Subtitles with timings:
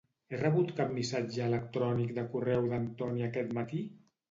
[0.27, 3.87] He rebut cap missatge electrònic de correu d'en Toni aquest matí?